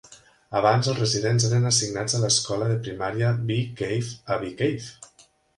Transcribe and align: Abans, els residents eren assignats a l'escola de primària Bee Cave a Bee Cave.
Abans, 0.59 0.87
els 0.93 1.01
residents 1.01 1.45
eren 1.49 1.69
assignats 1.71 2.17
a 2.17 2.23
l'escola 2.25 2.71
de 2.73 2.79
primària 2.89 3.31
Bee 3.51 3.69
Cave 3.83 4.11
a 4.37 4.43
Bee 4.47 4.59
Cave. 4.63 5.25